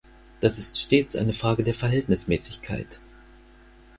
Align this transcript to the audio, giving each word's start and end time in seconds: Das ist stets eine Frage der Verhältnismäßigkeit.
Das 0.39 0.57
ist 0.57 0.79
stets 0.79 1.15
eine 1.15 1.31
Frage 1.31 1.63
der 1.63 1.75
Verhältnismäßigkeit. 1.75 2.99